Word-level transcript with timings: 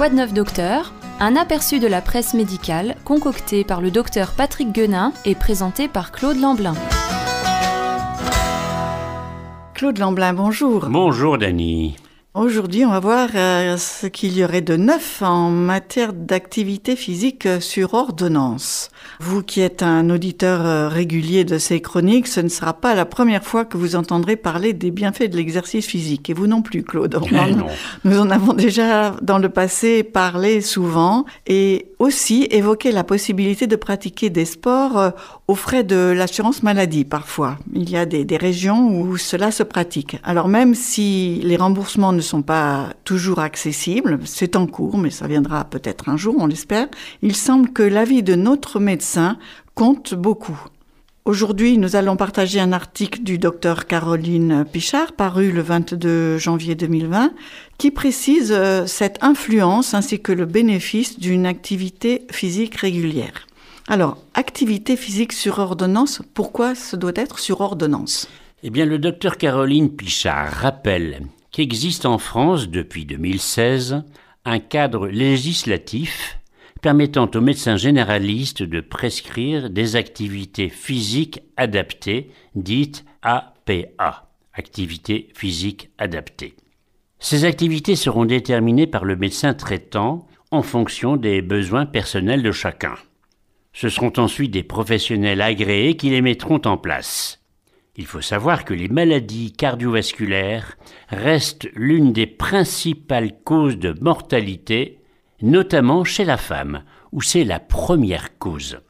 Quoi 0.00 0.08
de 0.08 0.14
neuf 0.14 0.32
docteur? 0.32 0.94
Un 1.20 1.36
aperçu 1.36 1.78
de 1.78 1.86
la 1.86 2.00
presse 2.00 2.32
médicale 2.32 2.96
concocté 3.04 3.64
par 3.64 3.82
le 3.82 3.90
docteur 3.90 4.32
Patrick 4.32 4.72
Guenin 4.72 5.12
et 5.26 5.34
présenté 5.34 5.88
par 5.88 6.10
Claude 6.10 6.38
Lamblin. 6.38 6.72
Claude 9.74 9.98
Lamblin, 9.98 10.32
bonjour. 10.32 10.86
Bonjour 10.88 11.36
Dany. 11.36 11.96
Aujourd'hui, 12.32 12.84
on 12.84 12.90
va 12.90 13.00
voir 13.00 13.30
euh, 13.34 13.76
ce 13.76 14.06
qu'il 14.06 14.38
y 14.38 14.44
aurait 14.44 14.60
de 14.60 14.76
neuf 14.76 15.20
en 15.20 15.50
matière 15.50 16.12
d'activité 16.12 16.94
physique 16.94 17.48
sur 17.58 17.94
ordonnance. 17.94 18.90
Vous 19.18 19.42
qui 19.42 19.62
êtes 19.62 19.82
un 19.82 20.08
auditeur 20.10 20.64
euh, 20.64 20.88
régulier 20.88 21.42
de 21.42 21.58
ces 21.58 21.80
chroniques, 21.80 22.28
ce 22.28 22.38
ne 22.38 22.48
sera 22.48 22.72
pas 22.72 22.94
la 22.94 23.04
première 23.04 23.42
fois 23.42 23.64
que 23.64 23.76
vous 23.76 23.96
entendrez 23.96 24.36
parler 24.36 24.72
des 24.74 24.92
bienfaits 24.92 25.28
de 25.28 25.36
l'exercice 25.36 25.86
physique. 25.86 26.30
Et 26.30 26.32
vous 26.32 26.46
non 26.46 26.62
plus, 26.62 26.84
Claude. 26.84 27.18
nous 28.04 28.20
en 28.20 28.30
avons 28.30 28.52
déjà 28.52 29.16
dans 29.22 29.38
le 29.38 29.48
passé 29.48 30.04
parlé 30.04 30.60
souvent 30.60 31.24
et 31.48 31.89
aussi 32.00 32.48
évoqué 32.50 32.90
la 32.90 33.04
possibilité 33.04 33.66
de 33.68 33.76
pratiquer 33.76 34.30
des 34.30 34.46
sports 34.46 34.98
euh, 34.98 35.10
aux 35.46 35.54
frais 35.54 35.84
de 35.84 36.12
l'assurance 36.16 36.64
maladie 36.64 37.04
parfois. 37.04 37.58
Il 37.74 37.88
y 37.88 37.96
a 37.96 38.06
des, 38.06 38.24
des 38.24 38.38
régions 38.38 39.00
où 39.00 39.18
cela 39.18 39.52
se 39.52 39.62
pratique. 39.62 40.16
Alors 40.24 40.48
même 40.48 40.74
si 40.74 41.40
les 41.44 41.56
remboursements 41.56 42.12
ne 42.12 42.22
sont 42.22 42.42
pas 42.42 42.94
toujours 43.04 43.38
accessibles, 43.38 44.18
c'est 44.24 44.56
en 44.56 44.66
cours, 44.66 44.96
mais 44.96 45.10
ça 45.10 45.28
viendra 45.28 45.64
peut-être 45.64 46.08
un 46.08 46.16
jour, 46.16 46.34
on 46.38 46.46
l'espère, 46.46 46.88
il 47.22 47.36
semble 47.36 47.70
que 47.70 47.82
l'avis 47.82 48.22
de 48.22 48.34
notre 48.34 48.80
médecin 48.80 49.36
compte 49.74 50.14
beaucoup. 50.14 50.58
Aujourd'hui, 51.26 51.76
nous 51.76 51.96
allons 51.96 52.16
partager 52.16 52.60
un 52.60 52.72
article 52.72 53.22
du 53.22 53.36
docteur 53.36 53.86
Caroline 53.86 54.64
Pichard, 54.64 55.12
paru 55.12 55.52
le 55.52 55.60
22 55.60 56.38
janvier 56.38 56.74
2020, 56.74 57.32
qui 57.76 57.90
précise 57.90 58.52
euh, 58.52 58.86
cette 58.86 59.22
influence 59.22 59.92
ainsi 59.92 60.20
que 60.20 60.32
le 60.32 60.46
bénéfice 60.46 61.18
d'une 61.18 61.44
activité 61.44 62.22
physique 62.30 62.76
régulière. 62.76 63.46
Alors, 63.86 64.16
activité 64.32 64.96
physique 64.96 65.34
sur 65.34 65.58
ordonnance, 65.58 66.22
pourquoi 66.32 66.74
ce 66.74 66.96
doit 66.96 67.12
être 67.14 67.38
sur 67.38 67.60
ordonnance? 67.60 68.26
Eh 68.62 68.70
bien, 68.70 68.86
le 68.86 68.98
docteur 68.98 69.36
Caroline 69.36 69.90
Pichard 69.90 70.50
rappelle 70.50 71.26
qu'existe 71.50 72.06
en 72.06 72.16
France 72.16 72.68
depuis 72.70 73.04
2016 73.04 74.04
un 74.46 74.58
cadre 74.58 75.06
législatif 75.08 76.39
permettant 76.82 77.30
aux 77.34 77.40
médecins 77.40 77.76
généralistes 77.76 78.62
de 78.62 78.80
prescrire 78.80 79.70
des 79.70 79.96
activités 79.96 80.68
physiques 80.68 81.40
adaptées, 81.56 82.30
dites 82.54 83.04
APA, 83.22 84.30
activités 84.54 85.28
physiques 85.34 85.90
adaptées. 85.98 86.54
Ces 87.18 87.44
activités 87.44 87.96
seront 87.96 88.24
déterminées 88.24 88.86
par 88.86 89.04
le 89.04 89.16
médecin 89.16 89.52
traitant 89.52 90.26
en 90.50 90.62
fonction 90.62 91.16
des 91.16 91.42
besoins 91.42 91.86
personnels 91.86 92.42
de 92.42 92.52
chacun. 92.52 92.94
Ce 93.72 93.88
seront 93.88 94.12
ensuite 94.16 94.50
des 94.50 94.62
professionnels 94.62 95.42
agréés 95.42 95.96
qui 95.96 96.10
les 96.10 96.22
mettront 96.22 96.60
en 96.64 96.76
place. 96.76 97.40
Il 97.96 98.06
faut 98.06 98.20
savoir 98.22 98.64
que 98.64 98.72
les 98.72 98.88
maladies 98.88 99.52
cardiovasculaires 99.52 100.78
restent 101.08 101.68
l'une 101.74 102.12
des 102.12 102.26
principales 102.26 103.42
causes 103.44 103.78
de 103.78 103.94
mortalité, 104.00 104.99
notamment 105.42 106.04
chez 106.04 106.24
la 106.24 106.36
femme, 106.36 106.82
où 107.12 107.22
c'est 107.22 107.44
la 107.44 107.60
première 107.60 108.38
cause. 108.38 108.80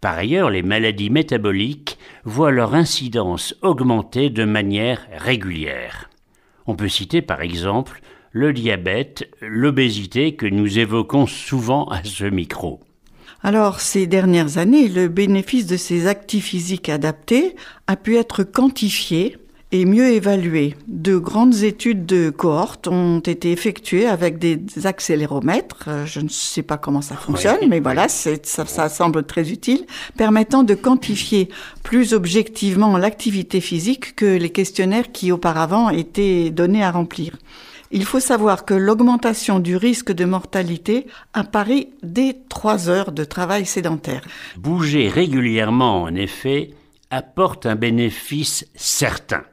Par 0.00 0.16
ailleurs, 0.18 0.50
les 0.50 0.62
maladies 0.62 1.10
métaboliques 1.10 1.98
voient 2.24 2.50
leur 2.50 2.74
incidence 2.74 3.54
augmenter 3.62 4.30
de 4.30 4.44
manière 4.44 5.06
régulière. 5.16 6.10
On 6.66 6.76
peut 6.76 6.88
citer 6.88 7.22
par 7.22 7.42
exemple 7.42 8.00
le 8.30 8.52
diabète, 8.52 9.30
l'obésité 9.40 10.34
que 10.34 10.46
nous 10.46 10.78
évoquons 10.78 11.26
souvent 11.26 11.86
à 11.86 12.04
ce 12.04 12.24
micro. 12.24 12.80
Alors, 13.42 13.80
ces 13.80 14.06
dernières 14.06 14.58
années, 14.58 14.88
le 14.88 15.08
bénéfice 15.08 15.66
de 15.66 15.76
ces 15.76 16.06
actifs 16.06 16.46
physiques 16.46 16.88
adaptés 16.88 17.56
a 17.86 17.96
pu 17.96 18.16
être 18.16 18.42
quantifié 18.42 19.38
et 19.80 19.84
mieux 19.84 20.08
évalué. 20.08 20.74
De 20.88 21.18
grandes 21.18 21.62
études 21.62 22.06
de 22.06 22.30
cohorte 22.30 22.88
ont 22.88 23.20
été 23.20 23.52
effectuées 23.52 24.06
avec 24.06 24.38
des 24.38 24.60
accéléromètres. 24.84 25.84
Euh, 25.88 26.06
je 26.06 26.20
ne 26.20 26.28
sais 26.28 26.62
pas 26.62 26.78
comment 26.78 27.02
ça 27.02 27.16
fonctionne, 27.16 27.68
mais 27.68 27.80
voilà, 27.80 28.08
ça, 28.08 28.30
ça 28.42 28.88
semble 28.88 29.24
très 29.24 29.50
utile, 29.50 29.84
permettant 30.16 30.62
de 30.62 30.74
quantifier 30.74 31.50
plus 31.82 32.14
objectivement 32.14 32.96
l'activité 32.96 33.60
physique 33.60 34.16
que 34.16 34.36
les 34.36 34.50
questionnaires 34.50 35.12
qui 35.12 35.30
auparavant 35.30 35.90
étaient 35.90 36.50
donnés 36.50 36.82
à 36.82 36.90
remplir. 36.90 37.36
Il 37.90 38.04
faut 38.04 38.20
savoir 38.20 38.64
que 38.64 38.74
l'augmentation 38.74 39.60
du 39.60 39.76
risque 39.76 40.12
de 40.12 40.24
mortalité 40.24 41.06
apparaît 41.34 41.88
dès 42.02 42.36
trois 42.48 42.88
heures 42.88 43.12
de 43.12 43.24
travail 43.24 43.64
sédentaire. 43.64 44.22
Bouger 44.56 45.08
régulièrement, 45.08 46.02
en 46.02 46.14
effet, 46.14 46.70
apporte 47.10 47.66
un 47.66 47.76
bénéfice 47.76 48.66
certain. 48.74 49.44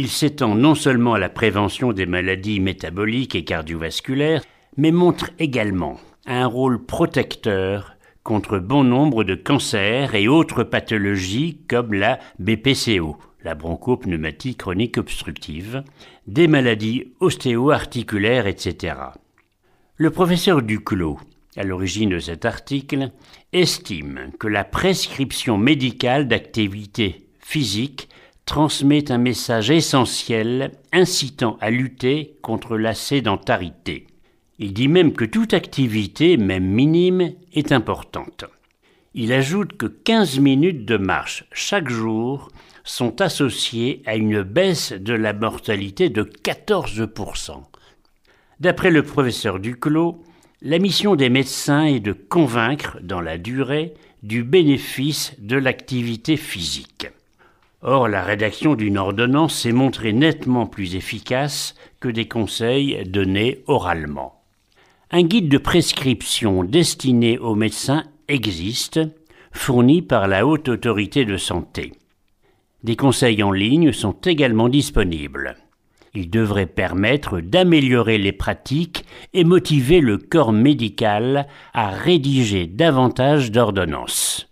Il 0.00 0.08
s'étend 0.08 0.54
non 0.54 0.76
seulement 0.76 1.14
à 1.14 1.18
la 1.18 1.28
prévention 1.28 1.92
des 1.92 2.06
maladies 2.06 2.60
métaboliques 2.60 3.34
et 3.34 3.42
cardiovasculaires, 3.42 4.44
mais 4.76 4.92
montre 4.92 5.30
également 5.40 5.98
un 6.24 6.46
rôle 6.46 6.86
protecteur 6.86 7.96
contre 8.22 8.60
bon 8.60 8.84
nombre 8.84 9.24
de 9.24 9.34
cancers 9.34 10.14
et 10.14 10.28
autres 10.28 10.62
pathologies 10.62 11.62
comme 11.68 11.94
la 11.94 12.20
BPCO, 12.38 13.16
la 13.42 13.56
bronchopneumatie 13.56 14.54
chronique 14.54 14.98
obstructive, 14.98 15.82
des 16.28 16.46
maladies 16.46 17.12
ostéo-articulaires, 17.18 18.46
etc. 18.46 18.94
Le 19.96 20.10
professeur 20.10 20.62
Duclos, 20.62 21.18
à 21.56 21.64
l'origine 21.64 22.10
de 22.10 22.20
cet 22.20 22.44
article, 22.44 23.10
estime 23.52 24.30
que 24.38 24.46
la 24.46 24.62
prescription 24.62 25.58
médicale 25.58 26.28
d'activité 26.28 27.26
physique 27.40 28.08
transmet 28.48 29.12
un 29.12 29.18
message 29.18 29.70
essentiel 29.70 30.72
incitant 30.90 31.58
à 31.60 31.68
lutter 31.68 32.38
contre 32.40 32.78
la 32.78 32.94
sédentarité. 32.94 34.06
Il 34.58 34.72
dit 34.72 34.88
même 34.88 35.12
que 35.12 35.26
toute 35.26 35.52
activité, 35.52 36.38
même 36.38 36.64
minime, 36.64 37.34
est 37.52 37.72
importante. 37.72 38.46
Il 39.12 39.34
ajoute 39.34 39.76
que 39.76 39.84
15 39.84 40.38
minutes 40.38 40.86
de 40.86 40.96
marche 40.96 41.44
chaque 41.52 41.90
jour 41.90 42.48
sont 42.84 43.20
associées 43.20 44.02
à 44.06 44.16
une 44.16 44.42
baisse 44.42 44.92
de 44.92 45.12
la 45.12 45.34
mortalité 45.34 46.08
de 46.08 46.22
14%. 46.22 47.62
D'après 48.60 48.90
le 48.90 49.02
professeur 49.02 49.60
Duclos, 49.60 50.22
la 50.62 50.78
mission 50.78 51.16
des 51.16 51.28
médecins 51.28 51.84
est 51.84 52.00
de 52.00 52.14
convaincre, 52.14 52.96
dans 53.02 53.20
la 53.20 53.36
durée, 53.36 53.92
du 54.22 54.42
bénéfice 54.42 55.34
de 55.38 55.56
l'activité 55.56 56.38
physique. 56.38 57.08
Or, 57.82 58.08
la 58.08 58.22
rédaction 58.22 58.74
d'une 58.74 58.98
ordonnance 58.98 59.54
s'est 59.54 59.72
montrée 59.72 60.12
nettement 60.12 60.66
plus 60.66 60.96
efficace 60.96 61.76
que 62.00 62.08
des 62.08 62.26
conseils 62.26 63.04
donnés 63.06 63.62
oralement. 63.68 64.42
Un 65.10 65.22
guide 65.22 65.48
de 65.48 65.58
prescription 65.58 66.64
destiné 66.64 67.38
aux 67.38 67.54
médecins 67.54 68.04
existe, 68.26 69.00
fourni 69.52 70.02
par 70.02 70.26
la 70.26 70.44
Haute 70.44 70.68
Autorité 70.68 71.24
de 71.24 71.36
Santé. 71.36 71.92
Des 72.82 72.96
conseils 72.96 73.42
en 73.42 73.52
ligne 73.52 73.92
sont 73.92 74.16
également 74.24 74.68
disponibles. 74.68 75.56
Ils 76.14 76.30
devraient 76.30 76.66
permettre 76.66 77.40
d'améliorer 77.40 78.18
les 78.18 78.32
pratiques 78.32 79.04
et 79.34 79.44
motiver 79.44 80.00
le 80.00 80.18
corps 80.18 80.52
médical 80.52 81.46
à 81.74 81.90
rédiger 81.90 82.66
davantage 82.66 83.52
d'ordonnances. 83.52 84.48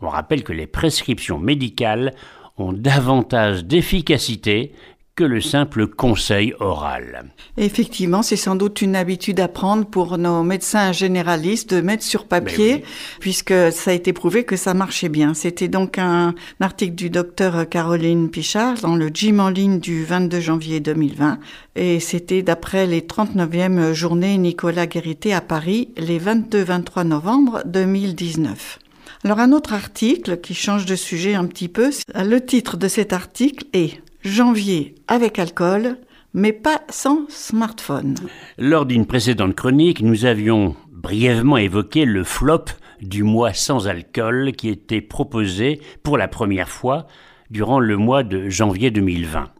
On 0.00 0.08
rappelle 0.08 0.42
que 0.42 0.52
les 0.52 0.66
prescriptions 0.66 1.38
médicales 1.38 2.14
ont 2.58 2.72
davantage 2.72 3.64
d'efficacité 3.64 4.72
que 5.20 5.24
le 5.24 5.42
simple 5.42 5.86
conseil 5.86 6.54
oral. 6.60 7.24
Effectivement, 7.58 8.22
c'est 8.22 8.36
sans 8.36 8.56
doute 8.56 8.80
une 8.80 8.96
habitude 8.96 9.38
à 9.40 9.48
prendre 9.48 9.84
pour 9.84 10.16
nos 10.16 10.42
médecins 10.42 10.92
généralistes 10.92 11.74
de 11.74 11.82
mettre 11.82 12.04
sur 12.04 12.24
papier, 12.24 12.84
puisque 13.18 13.52
ça 13.70 13.90
a 13.90 13.94
été 13.94 14.14
prouvé 14.14 14.44
que 14.44 14.56
ça 14.56 14.72
marchait 14.72 15.10
bien. 15.10 15.34
C'était 15.34 15.68
donc 15.68 15.98
un 15.98 16.34
article 16.60 16.94
du 16.94 17.10
docteur 17.10 17.68
Caroline 17.68 18.30
Pichard 18.30 18.76
dans 18.80 18.96
le 18.96 19.08
Gym 19.08 19.40
en 19.40 19.50
ligne 19.50 19.78
du 19.78 20.04
22 20.04 20.40
janvier 20.40 20.80
2020, 20.80 21.38
et 21.76 22.00
c'était 22.00 22.40
d'après 22.40 22.86
les 22.86 23.02
39e 23.02 23.92
journées 23.92 24.38
Nicolas 24.38 24.86
Guérité 24.86 25.34
à 25.34 25.42
Paris, 25.42 25.90
les 25.98 26.18
22-23 26.18 27.06
novembre 27.06 27.62
2019. 27.66 28.78
Alors 29.22 29.38
un 29.38 29.52
autre 29.52 29.74
article 29.74 30.38
qui 30.40 30.54
change 30.54 30.86
de 30.86 30.96
sujet 30.96 31.34
un 31.34 31.44
petit 31.44 31.68
peu, 31.68 31.90
le 32.14 32.38
titre 32.38 32.78
de 32.78 32.88
cet 32.88 33.12
article 33.12 33.66
est 33.74 34.00
janvier 34.24 34.94
avec 35.08 35.38
alcool, 35.38 35.98
mais 36.32 36.54
pas 36.54 36.80
sans 36.88 37.26
smartphone. 37.28 38.14
Lors 38.56 38.86
d'une 38.86 39.04
précédente 39.04 39.54
chronique, 39.54 40.00
nous 40.00 40.24
avions 40.24 40.74
brièvement 40.90 41.58
évoqué 41.58 42.06
le 42.06 42.24
flop 42.24 42.64
du 43.02 43.22
mois 43.22 43.52
sans 43.52 43.88
alcool 43.88 44.52
qui 44.52 44.70
était 44.70 45.02
proposé 45.02 45.82
pour 46.02 46.16
la 46.16 46.26
première 46.26 46.70
fois 46.70 47.06
durant 47.50 47.78
le 47.78 47.98
mois 47.98 48.22
de 48.22 48.48
janvier 48.48 48.90
2020. 48.90 49.50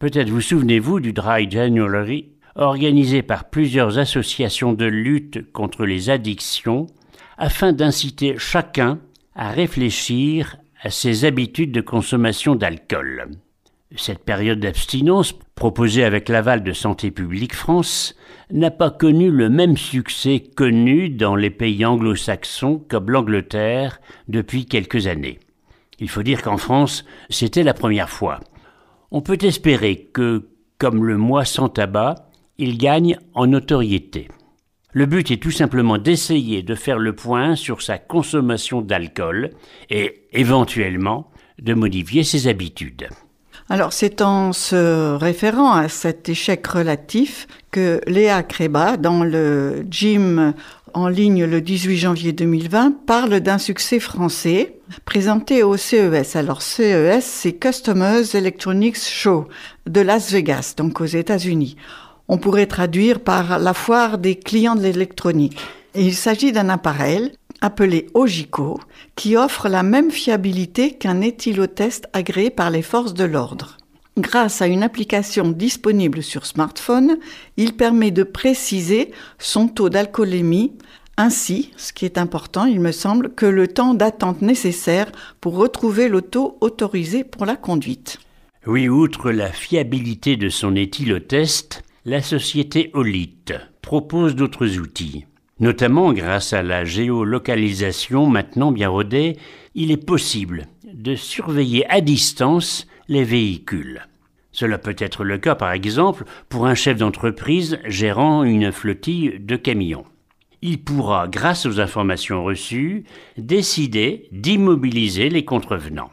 Peut-être 0.00 0.30
vous 0.30 0.40
souvenez-vous 0.40 0.98
du 0.98 1.12
Dry 1.12 1.48
January 1.48 2.32
organisé 2.56 3.22
par 3.22 3.50
plusieurs 3.50 3.98
associations 3.98 4.72
de 4.72 4.86
lutte 4.86 5.52
contre 5.52 5.84
les 5.84 6.10
addictions 6.10 6.86
afin 7.38 7.72
d'inciter 7.72 8.36
chacun 8.38 8.98
à 9.34 9.50
réfléchir 9.50 10.56
à 10.82 10.90
ses 10.90 11.24
habitudes 11.24 11.72
de 11.72 11.80
consommation 11.80 12.54
d'alcool. 12.54 13.30
Cette 13.96 14.24
période 14.24 14.60
d'abstinence, 14.60 15.32
proposée 15.54 16.04
avec 16.04 16.28
l'aval 16.28 16.62
de 16.62 16.72
Santé 16.72 17.10
publique 17.10 17.54
France, 17.54 18.16
n'a 18.50 18.70
pas 18.70 18.90
connu 18.90 19.30
le 19.30 19.48
même 19.48 19.76
succès 19.76 20.40
connu 20.54 21.08
dans 21.08 21.36
les 21.36 21.50
pays 21.50 21.84
anglo-saxons 21.84 22.84
comme 22.88 23.10
l'Angleterre 23.10 24.00
depuis 24.28 24.66
quelques 24.66 25.06
années. 25.06 25.38
Il 25.98 26.10
faut 26.10 26.22
dire 26.22 26.42
qu'en 26.42 26.56
France, 26.56 27.04
c'était 27.30 27.62
la 27.62 27.74
première 27.74 28.10
fois. 28.10 28.40
On 29.10 29.22
peut 29.22 29.38
espérer 29.40 30.08
que, 30.12 30.48
comme 30.78 31.04
le 31.04 31.16
mois 31.16 31.44
sans 31.44 31.68
tabac, 31.68 32.16
il 32.58 32.76
gagne 32.76 33.18
en 33.34 33.46
notoriété. 33.46 34.28
Le 34.96 35.04
but 35.04 35.30
est 35.30 35.36
tout 35.42 35.50
simplement 35.50 35.98
d'essayer 35.98 36.62
de 36.62 36.74
faire 36.74 36.98
le 36.98 37.14
point 37.14 37.54
sur 37.54 37.82
sa 37.82 37.98
consommation 37.98 38.80
d'alcool 38.80 39.50
et, 39.90 40.22
éventuellement, 40.32 41.30
de 41.60 41.74
modifier 41.74 42.24
ses 42.24 42.48
habitudes. 42.48 43.06
Alors 43.68 43.92
c'est 43.92 44.22
en 44.22 44.54
se 44.54 45.14
référant 45.16 45.72
à 45.72 45.90
cet 45.90 46.30
échec 46.30 46.66
relatif 46.66 47.46
que 47.72 48.00
Léa 48.06 48.42
Créba, 48.42 48.96
dans 48.96 49.22
le 49.22 49.84
gym 49.90 50.54
en 50.94 51.08
ligne 51.08 51.44
le 51.44 51.60
18 51.60 51.96
janvier 51.98 52.32
2020, 52.32 53.04
parle 53.04 53.40
d'un 53.40 53.58
succès 53.58 54.00
français 54.00 54.78
présenté 55.04 55.62
au 55.62 55.76
CES. 55.76 56.36
Alors 56.36 56.62
CES, 56.62 57.22
c'est 57.22 57.52
Customers 57.52 58.34
Electronics 58.34 58.96
Show 58.96 59.46
de 59.86 60.00
Las 60.00 60.32
Vegas, 60.32 60.72
donc 60.74 61.02
aux 61.02 61.04
États-Unis. 61.04 61.76
On 62.28 62.38
pourrait 62.38 62.66
traduire 62.66 63.20
par 63.20 63.58
la 63.58 63.74
foire 63.74 64.18
des 64.18 64.36
clients 64.36 64.74
de 64.74 64.82
l'électronique. 64.82 65.58
il 65.94 66.14
s'agit 66.14 66.52
d'un 66.52 66.68
appareil 66.68 67.32
appelé 67.60 68.08
Ogico, 68.14 68.80
qui 69.14 69.36
offre 69.36 69.68
la 69.68 69.82
même 69.82 70.10
fiabilité 70.10 70.92
qu'un 70.92 71.20
éthylotest 71.20 72.06
agréé 72.12 72.50
par 72.50 72.70
les 72.70 72.82
forces 72.82 73.14
de 73.14 73.24
l'ordre. 73.24 73.78
Grâce 74.18 74.62
à 74.62 74.66
une 74.66 74.82
application 74.82 75.50
disponible 75.50 76.22
sur 76.22 76.46
smartphone, 76.46 77.18
il 77.56 77.74
permet 77.74 78.10
de 78.10 78.22
préciser 78.22 79.10
son 79.38 79.68
taux 79.68 79.90
d'alcoolémie, 79.90 80.72
ainsi, 81.18 81.70
ce 81.78 81.94
qui 81.94 82.04
est 82.04 82.18
important, 82.18 82.66
il 82.66 82.80
me 82.80 82.92
semble, 82.92 83.34
que 83.34 83.46
le 83.46 83.68
temps 83.68 83.94
d'attente 83.94 84.42
nécessaire 84.42 85.10
pour 85.40 85.56
retrouver 85.56 86.08
l'auto 86.08 86.58
autorisé 86.60 87.24
pour 87.24 87.46
la 87.46 87.56
conduite. 87.56 88.18
Oui, 88.66 88.88
outre 88.88 89.30
la 89.30 89.50
fiabilité 89.50 90.36
de 90.36 90.48
son 90.50 90.76
éthylotest, 90.76 91.84
la 92.06 92.22
société 92.22 92.90
Olite 92.94 93.52
propose 93.82 94.36
d'autres 94.36 94.78
outils. 94.78 95.26
Notamment 95.58 96.12
grâce 96.12 96.52
à 96.52 96.62
la 96.62 96.84
géolocalisation 96.84 98.28
maintenant 98.28 98.70
bien 98.70 98.88
rodée, 98.88 99.36
il 99.74 99.90
est 99.90 100.06
possible 100.06 100.66
de 100.84 101.16
surveiller 101.16 101.84
à 101.90 102.00
distance 102.00 102.86
les 103.08 103.24
véhicules. 103.24 104.06
Cela 104.52 104.78
peut 104.78 104.94
être 104.96 105.24
le 105.24 105.38
cas 105.38 105.56
par 105.56 105.72
exemple 105.72 106.24
pour 106.48 106.66
un 106.66 106.76
chef 106.76 106.96
d'entreprise 106.96 107.80
gérant 107.86 108.44
une 108.44 108.70
flottille 108.70 109.40
de 109.40 109.56
camions. 109.56 110.04
Il 110.62 110.84
pourra, 110.84 111.26
grâce 111.26 111.66
aux 111.66 111.80
informations 111.80 112.44
reçues, 112.44 113.02
décider 113.36 114.28
d'immobiliser 114.30 115.28
les 115.28 115.44
contrevenants. 115.44 116.12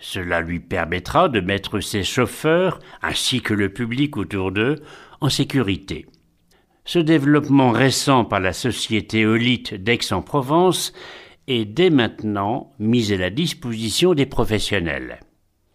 Cela 0.00 0.40
lui 0.40 0.60
permettra 0.60 1.28
de 1.28 1.40
mettre 1.40 1.80
ses 1.80 2.04
chauffeurs, 2.04 2.78
ainsi 3.02 3.40
que 3.40 3.54
le 3.54 3.68
public 3.68 4.16
autour 4.16 4.52
d'eux, 4.52 4.76
en 5.20 5.28
sécurité. 5.28 6.06
Ce 6.84 6.98
développement 6.98 7.70
récent 7.70 8.24
par 8.24 8.40
la 8.40 8.52
société 8.52 9.26
Olite 9.26 9.74
d'Aix-en-Provence 9.74 10.92
est 11.46 11.64
dès 11.64 11.90
maintenant 11.90 12.72
mis 12.78 13.12
à 13.12 13.16
la 13.16 13.30
disposition 13.30 14.14
des 14.14 14.26
professionnels. 14.26 15.20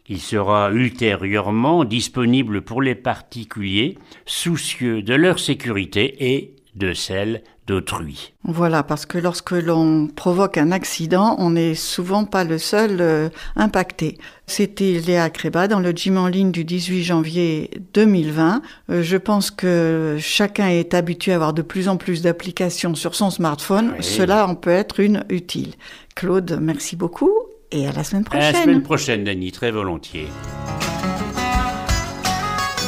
Il 0.07 0.19
sera 0.19 0.71
ultérieurement 0.71 1.85
disponible 1.85 2.61
pour 2.61 2.81
les 2.81 2.95
particuliers 2.95 3.97
soucieux 4.25 5.01
de 5.01 5.13
leur 5.13 5.39
sécurité 5.39 6.33
et 6.33 6.55
de 6.75 6.93
celle 6.93 7.43
d'autrui. 7.67 8.33
Voilà, 8.43 8.83
parce 8.83 9.05
que 9.05 9.17
lorsque 9.17 9.51
l'on 9.51 10.07
provoque 10.07 10.57
un 10.57 10.71
accident, 10.71 11.35
on 11.39 11.51
n'est 11.51 11.75
souvent 11.75 12.25
pas 12.25 12.43
le 12.43 12.57
seul 12.57 12.97
euh, 12.99 13.29
impacté. 13.55 14.17
C'était 14.47 14.99
Léa 15.05 15.29
Créba 15.29 15.67
dans 15.67 15.79
le 15.79 15.91
gym 15.91 16.17
en 16.17 16.27
ligne 16.27 16.51
du 16.51 16.65
18 16.65 17.03
janvier 17.03 17.71
2020. 17.93 18.61
Euh, 18.89 19.01
je 19.01 19.17
pense 19.17 19.49
que 19.49 20.17
chacun 20.19 20.67
est 20.67 20.93
habitué 20.93 21.31
à 21.31 21.35
avoir 21.35 21.53
de 21.53 21.61
plus 21.61 21.87
en 21.87 21.97
plus 21.97 22.21
d'applications 22.21 22.95
sur 22.95 23.15
son 23.15 23.29
smartphone. 23.29 23.93
Cela 24.01 24.47
en 24.47 24.55
peut 24.55 24.69
être 24.71 24.99
une 24.99 25.23
utile. 25.29 25.73
Claude, 26.15 26.59
merci 26.61 26.95
beaucoup 26.95 27.31
et 27.71 27.87
à 27.87 27.91
la 27.91 28.03
semaine 28.03 28.23
prochaine. 28.23 28.43
À 28.43 28.51
la 28.51 28.61
semaine 28.61 28.83
prochaine, 28.83 29.23
Dani, 29.23 29.51
très 29.51 29.71
volontiers. 29.71 30.27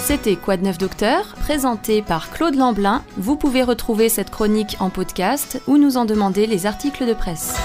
C'était 0.05 0.35
de 0.57 0.61
neuf 0.61 0.77
docteur, 0.77 1.33
présenté 1.39 2.03
par 2.03 2.29
Claude 2.29 2.53
Lamblin. 2.53 3.01
Vous 3.17 3.35
pouvez 3.35 3.63
retrouver 3.63 4.07
cette 4.07 4.29
chronique 4.29 4.77
en 4.79 4.91
podcast 4.91 5.59
ou 5.65 5.79
nous 5.79 5.97
en 5.97 6.05
demander 6.05 6.45
les 6.45 6.67
articles 6.67 7.07
de 7.07 7.13
presse. 7.15 7.55